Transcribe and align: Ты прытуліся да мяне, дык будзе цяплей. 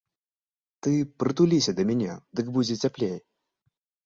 Ты 0.87 0.93
прытуліся 1.23 1.71
да 1.81 1.85
мяне, 1.91 2.11
дык 2.41 2.45
будзе 2.57 2.79
цяплей. 2.89 3.15